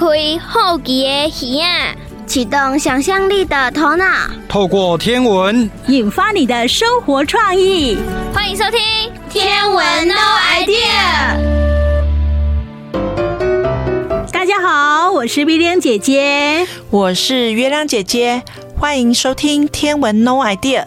[0.00, 0.06] 开
[0.38, 1.94] 好奇的耳啊，
[2.26, 4.06] 启动想象力的头脑，
[4.48, 7.98] 透过天文引发你的生活创意。
[8.32, 8.80] 欢迎收听
[9.30, 10.14] 《天文 No
[10.54, 10.72] idea》。
[14.32, 18.42] 大家好，我是 William 姐姐，我是月亮姐姐，
[18.78, 20.84] 欢迎收听《天文 No idea》。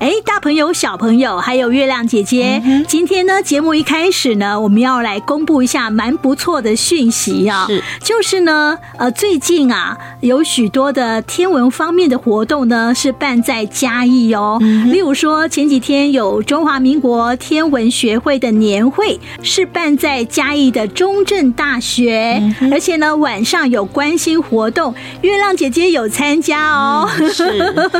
[0.00, 14.58] 哎，大朋友、小朋友，还有月亮姐姐，嗯、今天呢，节目一开始呢，我们要来公布一下蛮不错的讯息啊，是，就是呢，呃，最近啊，有许多的天文方面的活动呢，是办在嘉义哦。
[14.60, 27.08] 嗯、例如说，前几天有中华民国天文学会的年会，是办在嘉义的中正大学，嗯、而且呢，晚上有关心活动，月亮姐姐有参加哦。
[27.18, 27.44] 嗯、是，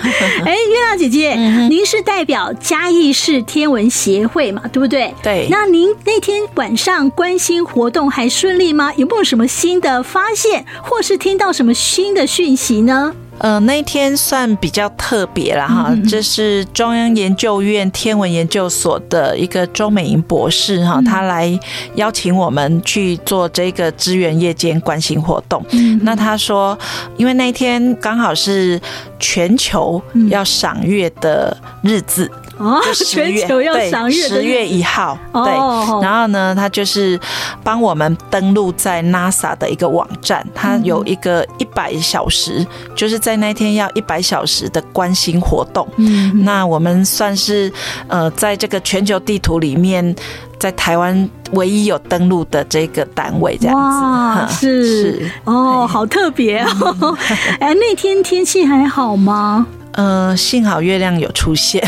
[0.45, 1.95] 哎，月亮姐姐，嗯、您。
[1.95, 5.15] 是代表嘉义市天文协会嘛，对不对？
[5.23, 5.47] 对。
[5.51, 8.91] 那您那天晚上关心活动还顺利吗？
[8.97, 13.15] 有没有什么新的发现，或是听到什么新的讯息呢？
[13.39, 21.59] 呃，那一天算比较特别了哈，这是中央研究院天文研究所的一个周美莹博士哈，他来
[21.97, 25.65] 邀请我们去做这个支援夜间观星活动。
[26.03, 26.79] 那他说，
[27.17, 28.81] 因为那一天刚好是
[29.19, 32.31] 全球要赏月的日子。
[32.59, 36.03] 哦，全球要赏月，十月一号，对。
[36.03, 37.19] 然后呢，他就是
[37.63, 45.87] 帮我们登录在 NASA 的一个网站，他有一个一百小时，就是在那天要一百小时的关心活动。
[45.97, 47.73] 嗯，那我们算是
[48.09, 50.15] 呃，在这个全球地图里面，
[50.59, 54.01] 在台湾唯一有登录的这个单位，这样子。
[54.01, 57.19] 哇，是是哦，好特别哦。
[57.59, 59.67] 哎，那天天气还好吗？
[59.95, 61.81] 呃，幸好月亮有出现，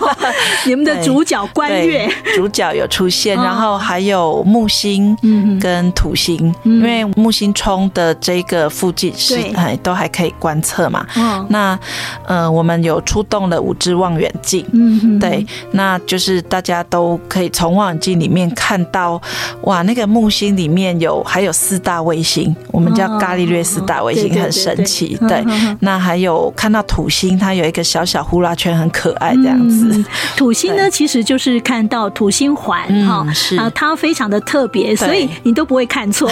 [0.66, 5.16] 你们的主角观月，主角有出现，然后还有木星
[5.58, 11.06] 跟土星，因为木星冲的这个附近是哎都还可以观测嘛。
[11.48, 11.78] 那
[12.26, 19.18] 呃，我们有出动了五支望远镜，嗯，对，那就是大家都可以从望远镜里面看到，
[19.62, 25.16] 哇，那个木星里面有还有四大卫星，我们叫伽利略四大卫星，很神奇。
[25.26, 25.42] 对，
[25.80, 27.37] 那还有看到土星。
[27.38, 29.88] 它有一个小小呼啦圈，很可爱，这样子。
[29.90, 30.04] 嗯、
[30.36, 33.26] 土星呢，其实就是看到土星环哈，
[33.58, 36.28] 啊，它非常的特别，所以你都不会看错。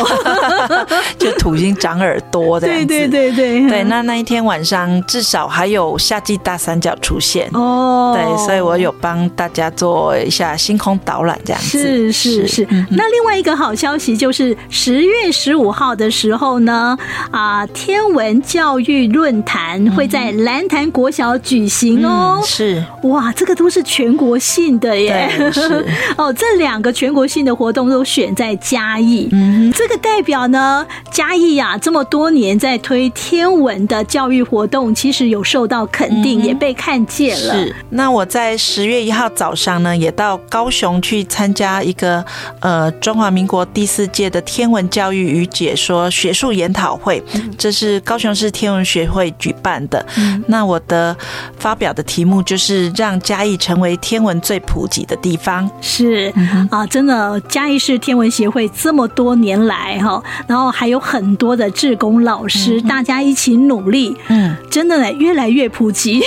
[1.18, 3.68] 就土星长耳朵这样子， 对对对对。
[3.68, 8.16] 对，那那一天晚上至少还有夏季大三角出现哦。
[8.16, 11.78] 对，所以我有帮大家做一下星空导览，这样子。
[11.78, 12.66] 是是是。
[12.70, 16.96] 嗯、那另外一个好消息就是十月十五号的时候呢，
[17.30, 22.82] 啊，天文教育论坛会在蓝潭国小举行哦，嗯、是。
[23.02, 25.86] 哇，这个都是全国性的耶，是。
[26.16, 37.52] 哦，这两个全国性的活动都选在嘉义，嗯，这个代表呢，嘉义呀、啊，这么多年在推天文的教育活动，其实有受到肯定，嗯、也被看见了。
[37.54, 42.24] 是，那我在十月一号早上呢，也到高雄去参加一个
[42.60, 50.80] 呃中华民国第四届的天文教育与解说学术研讨会，嗯、这是高雄市天文学会举办的，嗯、那我。
[50.86, 51.16] 的
[51.58, 55.68] 发表的题目就是让嘉义成为天文最普及的地方。
[55.80, 56.32] 是
[56.70, 66.22] 啊，真的，嘉义市天文协会这么多年来哈，然后还有很多的志工老师，大家一起努力，嗯，真的呢，越来越普及。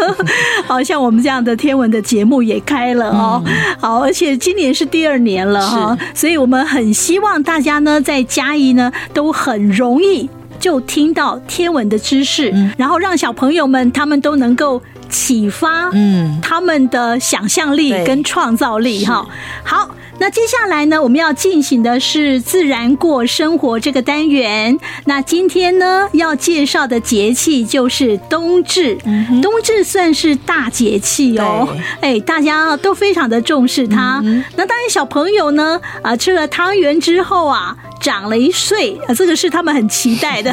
[0.66, 3.42] 好像我们这样的天文的节目也开了哦，
[3.78, 10.28] 好，而且今年是第二年了哈，所以我们很希望大家呢，在嘉义呢都很容易。
[10.66, 19.24] 就听到天文的知识，然后让小朋友们他们都能够启发，嗯，他们的想象力跟创造力哈。
[19.62, 24.76] 好，那接下来呢，我们要进行的是自然过生活这个单元。
[25.04, 28.98] 那今天呢，要介绍的节气就是冬至。
[29.40, 31.68] 冬至算是大节气哦，
[32.00, 34.20] 哎，大家都非常的重视它。
[34.56, 37.76] 那当然，小朋友呢，啊，吃了汤圆之后啊。
[38.00, 40.52] 长了一岁啊，这个是他们很期待的。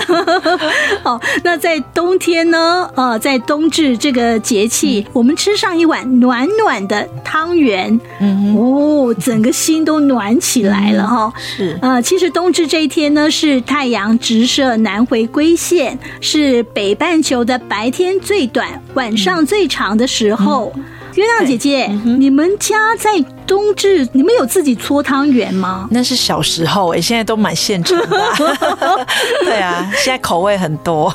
[1.04, 11.32] 哦，那在冬天呢，呃，在冬至这个节气，我们吃上一碗暖暖的汤圆，嗯，哦，整个心都暖起来了哈。
[11.38, 20.74] 是，呃，其实冬至这一天呢，是太阳直射南回归线，是北半球的白天最短、晚上最长的时候。
[21.16, 23.12] 月亮姐姐，嗯、你们家在
[23.46, 25.88] 冬至，你们有自己搓汤圆吗？
[25.92, 28.08] 那是小时候哎、欸，现在都买现成的。
[29.46, 31.14] 对啊，现在口味很多，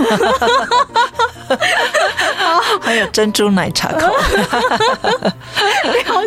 [2.81, 4.19] 还有珍珠奶茶口味。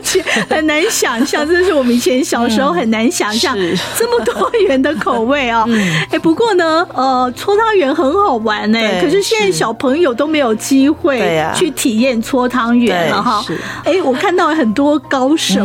[0.03, 5.65] 解，很难想象，这是我们以前小时候很难想象、嗯、这么多元的口味啊、哦。
[6.09, 8.79] 哎、嗯，不过呢，呃，搓汤圆很好玩呢。
[8.99, 13.45] 可是现在小朋友都没有机会去体验搓汤圆了哈。
[13.83, 15.63] 哎，我看到很多高手，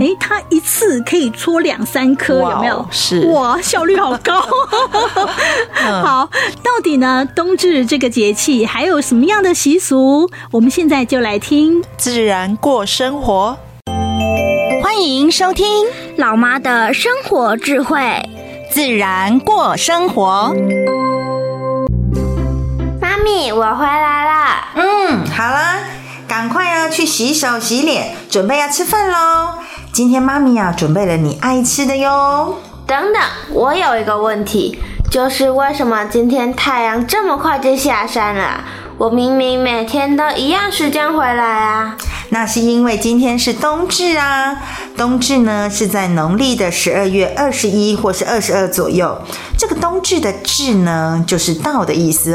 [0.00, 2.86] 哎，他一次可以搓两三颗，有没有？
[2.90, 4.40] 是哇，效率好高。
[6.02, 6.28] 好，
[6.62, 10.30] 到底呢，冬至这个节气还有什么样的习俗？
[10.50, 13.56] 我们现在就来听自然过生活。
[14.82, 15.86] 欢迎收听
[16.16, 18.28] 老妈的生活智慧，
[18.70, 20.54] 自然过生活。
[23.00, 24.68] 妈咪，我回来了。
[24.76, 25.78] 嗯，好了，
[26.26, 29.54] 赶快要去洗手洗脸，准备要吃饭喽。
[29.96, 32.56] 今天妈咪呀，准备了你爱吃的哟。
[32.86, 34.78] 等等，我有一个问题，
[35.10, 38.62] 就是为什么今天太阳这么快就下山了？
[38.98, 41.96] 我明明每天都一样时间回来啊。
[42.28, 44.58] 那是因为今天是冬至啊。
[44.98, 49.18] 冬至呢是在农历的十二月二十一或是二十二左右。
[49.56, 52.34] 这个冬至的至呢，就是到的意思